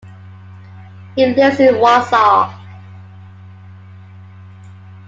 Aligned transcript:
He 1.15 1.23
lives 1.27 1.59
in 1.59 1.79
Warsaw. 1.79 2.59